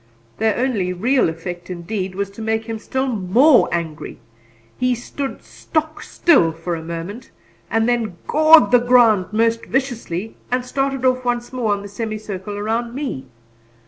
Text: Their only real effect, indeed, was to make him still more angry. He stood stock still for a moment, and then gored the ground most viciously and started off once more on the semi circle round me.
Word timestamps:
Their 0.39 0.57
only 0.57 0.93
real 0.93 1.29
effect, 1.29 1.69
indeed, 1.69 2.15
was 2.15 2.31
to 2.31 2.41
make 2.41 2.65
him 2.65 2.79
still 2.79 3.05
more 3.05 3.69
angry. 3.71 4.17
He 4.79 4.95
stood 4.95 5.43
stock 5.43 6.01
still 6.01 6.51
for 6.53 6.73
a 6.73 6.81
moment, 6.81 7.29
and 7.69 7.87
then 7.87 8.17
gored 8.25 8.71
the 8.71 8.79
ground 8.79 9.27
most 9.31 9.67
viciously 9.67 10.37
and 10.51 10.65
started 10.65 11.05
off 11.05 11.23
once 11.23 11.53
more 11.53 11.71
on 11.71 11.83
the 11.83 11.87
semi 11.87 12.17
circle 12.17 12.59
round 12.59 12.95
me. 12.95 13.27